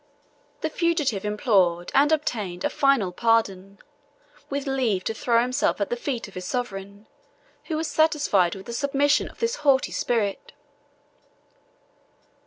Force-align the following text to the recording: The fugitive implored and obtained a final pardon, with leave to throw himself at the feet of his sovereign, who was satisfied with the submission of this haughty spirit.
The 0.61 0.71
fugitive 0.71 1.23
implored 1.25 1.91
and 1.93 2.11
obtained 2.11 2.65
a 2.65 2.71
final 2.71 3.11
pardon, 3.11 3.77
with 4.49 4.65
leave 4.65 5.03
to 5.03 5.13
throw 5.13 5.43
himself 5.43 5.79
at 5.79 5.91
the 5.91 5.95
feet 5.95 6.27
of 6.27 6.33
his 6.33 6.45
sovereign, 6.45 7.05
who 7.65 7.77
was 7.77 7.87
satisfied 7.87 8.55
with 8.55 8.65
the 8.65 8.73
submission 8.73 9.29
of 9.29 9.39
this 9.39 9.57
haughty 9.57 9.91
spirit. 9.91 10.53